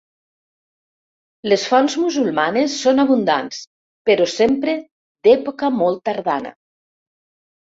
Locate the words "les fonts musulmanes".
1.51-2.77